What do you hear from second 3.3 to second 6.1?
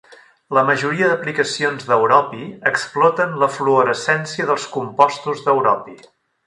la fluorescència dels compostos d"europi.